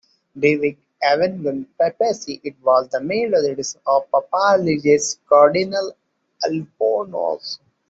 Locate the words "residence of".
3.31-4.07